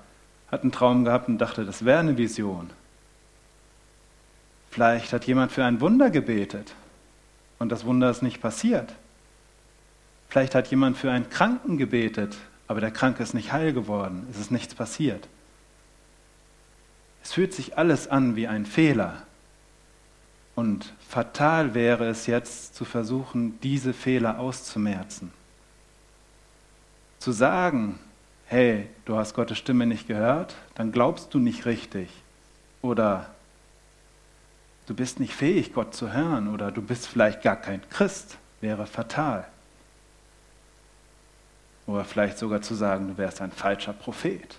hat 0.50 0.62
einen 0.62 0.72
Traum 0.72 1.04
gehabt 1.04 1.28
und 1.28 1.40
dachte, 1.40 1.66
das 1.66 1.84
wäre 1.84 2.00
eine 2.00 2.18
Vision. 2.18 2.70
Vielleicht 4.72 5.12
hat 5.12 5.28
jemand 5.28 5.52
für 5.52 5.66
ein 5.66 5.82
Wunder 5.82 6.10
gebetet 6.10 6.74
und 7.60 7.68
das 7.68 7.84
Wunder 7.84 8.10
ist 8.10 8.22
nicht 8.22 8.40
passiert. 8.40 8.96
Vielleicht 10.36 10.54
hat 10.54 10.68
jemand 10.68 10.98
für 10.98 11.10
einen 11.10 11.30
Kranken 11.30 11.78
gebetet, 11.78 12.36
aber 12.68 12.82
der 12.82 12.92
Kranke 12.92 13.24
ist 13.24 13.34
nicht 13.34 13.54
heil 13.54 13.72
geworden, 13.72 14.28
es 14.30 14.38
ist 14.38 14.52
nichts 14.52 14.76
passiert. 14.76 15.30
Es 17.24 17.32
fühlt 17.32 17.54
sich 17.54 17.78
alles 17.78 18.10
an 18.10 18.36
wie 18.36 18.46
ein 18.46 18.66
Fehler. 18.66 19.22
Und 20.54 20.94
fatal 21.08 21.74
wäre 21.74 22.10
es 22.10 22.28
jetzt 22.28 22.76
zu 22.76 22.84
versuchen, 22.84 23.58
diese 23.62 23.94
Fehler 23.94 24.38
auszumerzen. 24.38 25.32
Zu 27.20 27.32
sagen, 27.32 27.98
hey, 28.48 28.90
du 29.06 29.16
hast 29.16 29.36
Gottes 29.36 29.58
Stimme 29.58 29.86
nicht 29.86 30.06
gehört, 30.06 30.58
dann 30.74 30.92
glaubst 30.92 31.34
du 31.34 31.40
nicht 31.40 31.66
richtig. 31.66 32.10
Oder 32.82 33.30
du 34.86 34.96
bist 34.96 35.22
nicht 35.22 35.34
fähig, 35.34 35.72
Gott 35.72 35.96
zu 35.96 36.12
hören. 36.12 36.54
Oder 36.54 36.74
du 36.74 36.82
bist 36.82 37.08
vielleicht 37.08 37.42
gar 37.42 37.56
kein 37.56 37.90
Christ, 37.90 38.38
wäre 38.60 38.86
fatal. 38.86 39.48
Oder 41.88 42.04
vielleicht 42.04 42.38
sogar 42.38 42.62
zu 42.62 42.74
sagen, 42.74 43.10
du 43.10 43.18
wärst 43.18 43.42
ein 43.42 43.52
falscher 43.52 43.94
Prophet. 43.94 44.58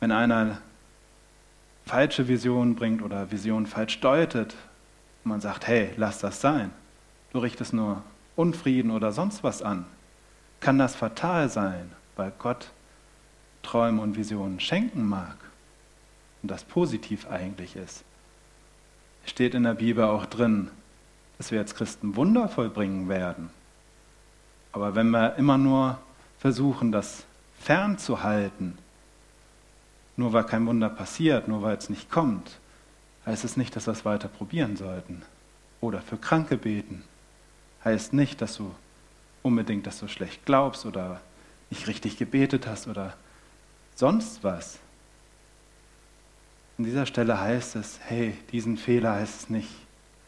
Wenn 0.00 0.12
einer 0.12 0.58
falsche 1.86 2.28
Visionen 2.28 2.74
bringt 2.74 3.02
oder 3.02 3.30
Visionen 3.30 3.66
falsch 3.66 4.00
deutet 4.00 4.54
und 5.24 5.30
man 5.30 5.40
sagt, 5.40 5.66
hey, 5.66 5.90
lass 5.96 6.18
das 6.18 6.40
sein, 6.40 6.70
du 7.32 7.38
richtest 7.38 7.72
nur 7.72 8.02
Unfrieden 8.36 8.90
oder 8.90 9.10
sonst 9.10 9.42
was 9.42 9.62
an, 9.62 9.86
kann 10.60 10.78
das 10.78 10.94
fatal 10.94 11.48
sein, 11.48 11.90
weil 12.16 12.32
Gott 12.38 12.70
Träume 13.62 14.02
und 14.02 14.16
Visionen 14.16 14.60
schenken 14.60 15.04
mag 15.06 15.36
und 16.42 16.50
das 16.50 16.64
positiv 16.64 17.28
eigentlich 17.28 17.74
ist. 17.74 18.04
Steht 19.24 19.54
in 19.54 19.64
der 19.64 19.74
Bibel 19.74 20.04
auch 20.04 20.26
drin, 20.26 20.70
dass 21.36 21.50
wir 21.50 21.58
als 21.58 21.74
Christen 21.74 22.16
Wunder 22.16 22.48
vollbringen 22.48 23.08
werden. 23.08 23.50
Aber 24.78 24.94
wenn 24.94 25.10
wir 25.10 25.34
immer 25.34 25.58
nur 25.58 25.98
versuchen, 26.38 26.92
das 26.92 27.24
fernzuhalten, 27.58 28.78
nur 30.16 30.32
weil 30.32 30.44
kein 30.44 30.64
Wunder 30.66 30.88
passiert, 30.88 31.48
nur 31.48 31.62
weil 31.62 31.76
es 31.76 31.90
nicht 31.90 32.12
kommt, 32.12 32.60
heißt 33.26 33.44
es 33.44 33.56
nicht, 33.56 33.74
dass 33.74 33.88
wir 33.88 33.92
es 33.92 34.04
weiter 34.04 34.28
probieren 34.28 34.76
sollten. 34.76 35.22
Oder 35.80 36.00
für 36.00 36.16
Kranke 36.16 36.56
beten. 36.56 37.02
Heißt 37.84 38.12
nicht, 38.12 38.40
dass 38.40 38.56
du 38.56 38.72
unbedingt, 39.42 39.84
dass 39.88 39.98
du 39.98 40.06
schlecht 40.06 40.44
glaubst 40.44 40.86
oder 40.86 41.20
nicht 41.70 41.88
richtig 41.88 42.16
gebetet 42.16 42.68
hast 42.68 42.86
oder 42.86 43.14
sonst 43.96 44.44
was. 44.44 44.78
An 46.78 46.84
dieser 46.84 47.06
Stelle 47.06 47.40
heißt 47.40 47.74
es, 47.74 47.98
hey, 48.04 48.38
diesen 48.52 48.76
Fehler 48.76 49.14
heißt 49.14 49.42
es 49.42 49.50
nicht 49.50 49.70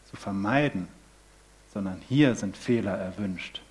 zu 0.09 0.17
vermeiden, 0.17 0.89
sondern 1.73 2.01
hier 2.09 2.35
sind 2.35 2.57
Fehler 2.57 2.97
erwünscht 2.97 3.61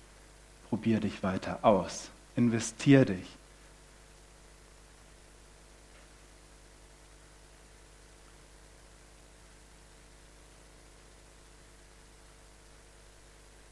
probier 0.71 1.01
dich 1.01 1.21
weiter 1.21 1.59
aus. 1.63 2.09
Investier 2.37 3.03
dich. 3.03 3.27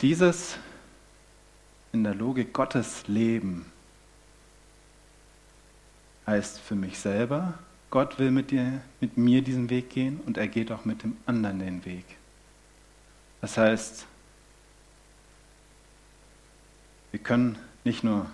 Dieses 0.01 0.57
in 1.93 2.03
der 2.03 2.13
Logik 2.13 2.51
Gottes 2.51 3.07
Leben 3.07 3.71
heißt 6.27 6.59
für 6.59 6.75
mich 6.75 6.99
selber, 6.99 7.57
Gott 7.91 8.19
will 8.19 8.31
mit, 8.31 8.51
dir, 8.51 8.81
mit 8.99 9.15
mir 9.15 9.41
diesen 9.41 9.69
Weg 9.69 9.89
gehen 9.89 10.19
und 10.25 10.37
er 10.37 10.49
geht 10.49 10.69
auch 10.69 10.83
mit 10.83 11.03
dem 11.03 11.15
anderen 11.25 11.59
den 11.59 11.85
Weg. 11.85 12.03
Das 13.39 13.57
heißt, 13.57 14.05
wir 17.11 17.19
können 17.19 17.57
nicht 17.83 18.03
nur 18.03 18.27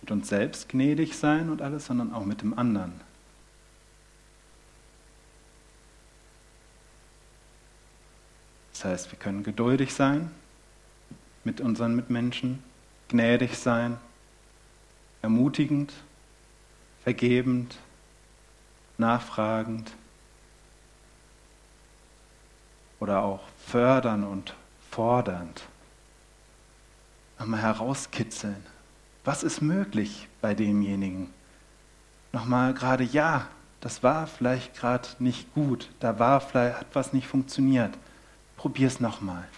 mit 0.00 0.10
uns 0.10 0.28
selbst 0.28 0.68
gnädig 0.68 1.16
sein 1.16 1.50
und 1.50 1.62
alles, 1.62 1.86
sondern 1.86 2.12
auch 2.12 2.24
mit 2.24 2.42
dem 2.42 2.58
anderen. 2.58 3.00
Das 8.72 8.84
heißt, 8.84 9.12
wir 9.12 9.18
können 9.18 9.42
geduldig 9.42 9.92
sein 9.92 10.30
mit 11.44 11.60
unseren 11.60 11.94
Mitmenschen, 11.94 12.62
gnädig 13.08 13.56
sein, 13.56 13.98
ermutigend, 15.22 15.92
vergebend, 17.02 17.76
nachfragend 18.96 19.92
oder 23.00 23.22
auch 23.22 23.40
fördernd 23.66 24.26
und 24.26 24.54
fordernd 24.90 25.62
nochmal 27.40 27.62
herauskitzeln. 27.62 28.64
Was 29.24 29.42
ist 29.42 29.62
möglich 29.62 30.28
bei 30.40 30.54
demjenigen? 30.54 31.30
Nochmal 32.32 32.74
gerade, 32.74 33.02
ja, 33.02 33.48
das 33.80 34.02
war 34.02 34.26
vielleicht 34.26 34.76
gerade 34.76 35.08
nicht 35.18 35.52
gut, 35.54 35.88
da 36.00 36.18
war 36.18 36.40
vielleicht, 36.40 36.76
hat 36.76 36.86
was 36.92 37.12
nicht 37.12 37.26
funktioniert. 37.26 37.96
Probier 38.56 38.86
es 38.86 39.00
nochmal. 39.00 39.48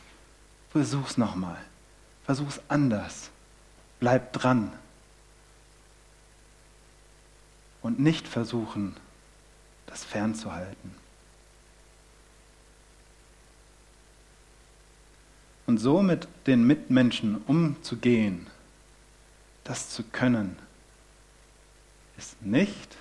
Versuch's 0.71 1.19
nochmal. 1.19 1.59
Versuch's 2.25 2.61
anders. 2.69 3.31
Bleib 3.99 4.33
dran. 4.33 4.73
Und 7.83 7.99
nicht 7.99 8.29
versuchen, 8.29 8.97
das 9.87 10.05
fernzuhalten. 10.05 11.02
Und 15.73 15.79
so 15.79 16.03
mit 16.03 16.29
den 16.47 16.67
Mitmenschen 16.67 17.41
umzugehen, 17.47 18.47
das 19.65 19.89
zu 19.89 20.03
können, 20.03 20.59
ist 22.19 22.43
nicht 22.43 22.99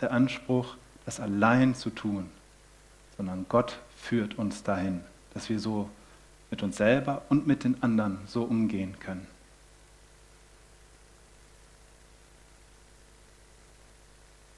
der 0.00 0.10
Anspruch, 0.10 0.76
das 1.04 1.20
allein 1.20 1.74
zu 1.74 1.90
tun, 1.90 2.30
sondern 3.18 3.44
Gott 3.50 3.78
führt 3.94 4.38
uns 4.38 4.62
dahin, 4.62 5.02
dass 5.34 5.50
wir 5.50 5.60
so 5.60 5.90
mit 6.50 6.62
uns 6.62 6.78
selber 6.78 7.20
und 7.28 7.46
mit 7.46 7.62
den 7.62 7.82
anderen 7.82 8.20
so 8.26 8.42
umgehen 8.44 8.98
können. 9.00 9.26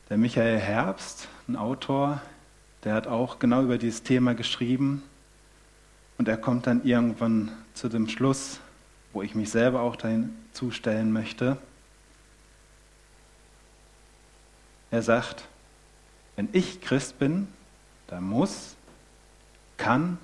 Der 0.08 0.18
Michael 0.18 0.60
Herbst, 0.60 1.26
ein 1.48 1.56
Autor, 1.56 2.22
der 2.84 2.94
hat 2.94 3.08
auch 3.08 3.40
genau 3.40 3.64
über 3.64 3.76
dieses 3.76 4.04
Thema 4.04 4.36
geschrieben 4.36 5.02
und 6.20 6.28
er 6.28 6.36
kommt 6.36 6.66
dann 6.66 6.84
irgendwann 6.84 7.50
zu 7.72 7.88
dem 7.88 8.06
Schluss, 8.06 8.60
wo 9.14 9.22
ich 9.22 9.34
mich 9.34 9.48
selber 9.48 9.80
auch 9.80 9.96
dahin 9.96 10.34
zustellen 10.52 11.14
möchte. 11.14 11.56
Er 14.90 15.00
sagt, 15.00 15.48
wenn 16.36 16.50
ich 16.52 16.82
Christ 16.82 17.18
bin, 17.18 17.48
dann 18.06 18.24
muss, 18.24 18.76
kann 19.78 20.18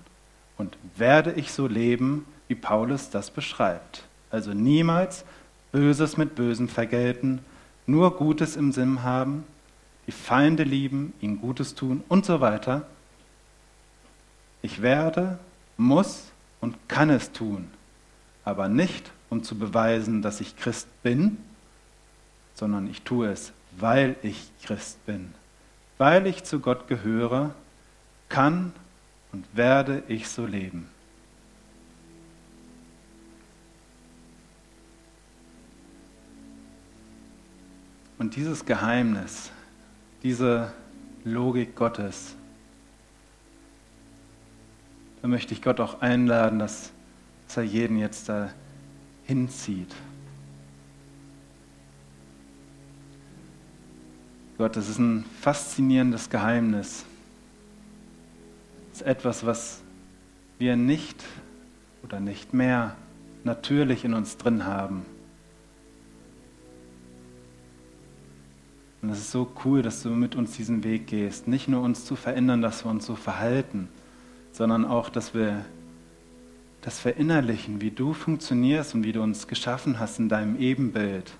und 0.58 0.76
werde 0.96 1.32
ich 1.32 1.50
so 1.50 1.66
leben, 1.66 2.26
wie 2.46 2.56
Paulus 2.56 3.08
das 3.08 3.30
beschreibt. 3.30 4.04
Also 4.30 4.52
niemals 4.52 5.24
Böses 5.72 6.18
mit 6.18 6.34
Bösem 6.34 6.68
vergelten, 6.68 7.38
nur 7.86 8.18
Gutes 8.18 8.54
im 8.56 8.70
Sinn 8.70 9.02
haben, 9.02 9.44
die 10.06 10.12
Feinde 10.12 10.64
lieben, 10.64 11.14
ihnen 11.22 11.40
Gutes 11.40 11.74
tun 11.74 12.04
und 12.10 12.26
so 12.26 12.42
weiter. 12.42 12.86
Ich 14.60 14.82
werde 14.82 15.38
muss 15.76 16.32
und 16.60 16.88
kann 16.88 17.10
es 17.10 17.32
tun, 17.32 17.68
aber 18.44 18.68
nicht, 18.68 19.10
um 19.28 19.42
zu 19.42 19.58
beweisen, 19.58 20.22
dass 20.22 20.40
ich 20.40 20.56
Christ 20.56 20.88
bin, 21.02 21.38
sondern 22.54 22.88
ich 22.88 23.02
tue 23.02 23.28
es, 23.28 23.52
weil 23.78 24.16
ich 24.22 24.50
Christ 24.62 25.04
bin. 25.06 25.32
Weil 25.98 26.26
ich 26.26 26.44
zu 26.44 26.60
Gott 26.60 26.88
gehöre, 26.88 27.54
kann 28.28 28.72
und 29.32 29.44
werde 29.54 30.02
ich 30.08 30.28
so 30.28 30.46
leben. 30.46 30.88
Und 38.18 38.36
dieses 38.36 38.64
Geheimnis, 38.64 39.50
diese 40.22 40.72
Logik 41.24 41.74
Gottes, 41.76 42.34
da 45.26 45.30
möchte 45.30 45.54
ich 45.54 45.60
Gott 45.60 45.80
auch 45.80 46.02
einladen, 46.02 46.60
dass, 46.60 46.92
dass 47.48 47.56
er 47.56 47.64
jeden 47.64 47.98
jetzt 47.98 48.28
da 48.28 48.48
hinzieht. 49.24 49.92
Gott, 54.56 54.76
das 54.76 54.88
ist 54.88 55.00
ein 55.00 55.24
faszinierendes 55.40 56.30
Geheimnis. 56.30 57.04
Das 58.92 59.00
ist 59.00 59.06
etwas, 59.08 59.44
was 59.44 59.80
wir 60.60 60.76
nicht 60.76 61.24
oder 62.04 62.20
nicht 62.20 62.54
mehr 62.54 62.94
natürlich 63.42 64.04
in 64.04 64.14
uns 64.14 64.36
drin 64.36 64.64
haben. 64.64 65.04
Und 69.02 69.10
es 69.10 69.18
ist 69.18 69.32
so 69.32 69.50
cool, 69.64 69.82
dass 69.82 70.04
du 70.04 70.10
mit 70.10 70.36
uns 70.36 70.52
diesen 70.52 70.84
Weg 70.84 71.08
gehst. 71.08 71.48
Nicht 71.48 71.66
nur 71.66 71.82
uns 71.82 72.04
zu 72.04 72.14
verändern, 72.14 72.62
dass 72.62 72.84
wir 72.84 72.92
uns 72.92 73.04
so 73.04 73.16
verhalten, 73.16 73.88
sondern 74.56 74.86
auch, 74.86 75.10
dass 75.10 75.34
wir 75.34 75.66
das 76.80 76.98
verinnerlichen, 76.98 77.82
wie 77.82 77.90
du 77.90 78.14
funktionierst 78.14 78.94
und 78.94 79.04
wie 79.04 79.12
du 79.12 79.20
uns 79.20 79.48
geschaffen 79.48 79.98
hast 79.98 80.18
in 80.18 80.30
deinem 80.30 80.58
Ebenbild. 80.58 81.30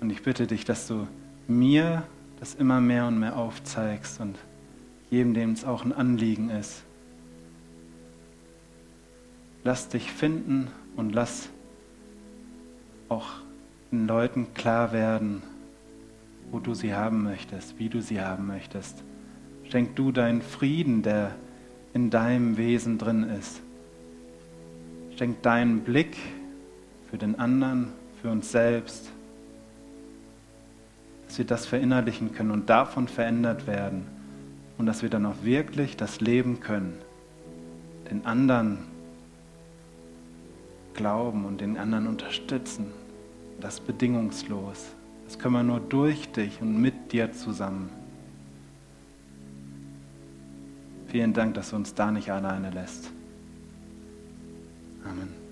Und 0.00 0.08
ich 0.08 0.22
bitte 0.22 0.46
dich, 0.46 0.64
dass 0.64 0.86
du 0.86 1.06
mir 1.46 2.04
das 2.40 2.54
immer 2.54 2.80
mehr 2.80 3.06
und 3.06 3.18
mehr 3.18 3.36
aufzeigst 3.36 4.20
und 4.20 4.38
jedem, 5.10 5.34
dem 5.34 5.52
es 5.52 5.66
auch 5.66 5.84
ein 5.84 5.92
Anliegen 5.92 6.48
ist. 6.48 6.84
Lass 9.62 9.90
dich 9.90 10.10
finden 10.10 10.68
und 10.96 11.14
lass 11.14 11.50
auch 13.10 13.28
den 13.92 14.06
Leuten 14.06 14.54
klar 14.54 14.92
werden, 14.92 15.42
wo 16.50 16.60
du 16.60 16.74
sie 16.74 16.94
haben 16.94 17.22
möchtest, 17.22 17.78
wie 17.78 17.88
du 17.88 18.00
sie 18.00 18.20
haben 18.20 18.46
möchtest. 18.46 19.02
Schenk 19.70 19.96
du 19.96 20.12
deinen 20.12 20.42
Frieden, 20.42 21.02
der 21.02 21.32
in 21.92 22.10
deinem 22.10 22.56
Wesen 22.56 22.98
drin 22.98 23.24
ist. 23.24 23.60
Schenk 25.16 25.42
deinen 25.42 25.80
Blick 25.80 26.16
für 27.10 27.18
den 27.18 27.38
anderen, 27.38 27.92
für 28.20 28.30
uns 28.30 28.50
selbst 28.50 29.10
dass 31.34 31.38
wir 31.40 31.46
das 31.46 31.66
verinnerlichen 31.66 32.32
können 32.32 32.52
und 32.52 32.70
davon 32.70 33.08
verändert 33.08 33.66
werden 33.66 34.06
und 34.78 34.86
dass 34.86 35.02
wir 35.02 35.10
dann 35.10 35.26
auch 35.26 35.42
wirklich 35.42 35.96
das 35.96 36.20
leben 36.20 36.60
können, 36.60 36.96
den 38.08 38.24
anderen 38.24 38.78
glauben 40.94 41.44
und 41.44 41.60
den 41.60 41.76
anderen 41.76 42.06
unterstützen, 42.06 42.86
das 43.60 43.80
bedingungslos. 43.80 44.93
Das 45.24 45.38
können 45.38 45.54
wir 45.54 45.62
nur 45.62 45.80
durch 45.80 46.30
dich 46.32 46.60
und 46.60 46.80
mit 46.80 47.12
dir 47.12 47.32
zusammen. 47.32 47.90
Vielen 51.08 51.32
Dank, 51.32 51.54
dass 51.54 51.70
du 51.70 51.76
uns 51.76 51.94
da 51.94 52.10
nicht 52.10 52.30
alleine 52.30 52.70
lässt. 52.70 53.10
Amen. 55.04 55.43